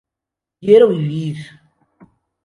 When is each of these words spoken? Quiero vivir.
Quiero 0.59 0.87
vivir. 0.89 1.37